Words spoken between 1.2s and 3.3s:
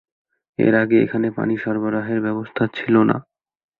পানি সরবরাহের ব্যবস্থা ছিলনা।